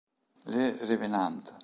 [0.47, 1.43] Le Revenant